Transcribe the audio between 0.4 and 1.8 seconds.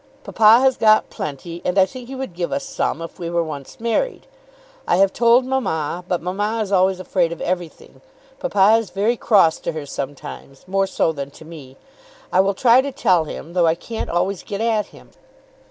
has got plenty, and